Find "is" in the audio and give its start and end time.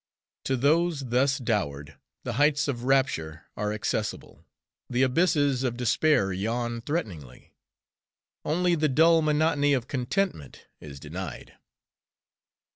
10.79-10.99